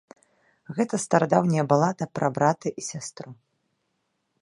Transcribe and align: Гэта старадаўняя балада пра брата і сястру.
Гэта 0.77 0.99
старадаўняя 1.03 1.63
балада 1.73 2.05
пра 2.19 2.27
брата 2.39 2.67
і 2.83 2.89
сястру. 2.91 3.29